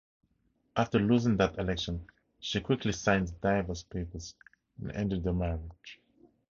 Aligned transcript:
After 0.75 0.97
losing 0.97 1.37
that 1.37 1.59
election, 1.59 2.07
she 2.39 2.59
quickly 2.59 2.91
signed 2.91 3.27
the 3.27 3.33
divorce 3.51 3.83
papers 3.83 4.33
and 4.81 4.91
ended 4.93 5.21
the 5.23 5.31
marriage. 5.31 5.99